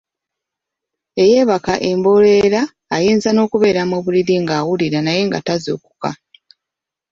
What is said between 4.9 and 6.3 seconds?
naye nga tazuukuka.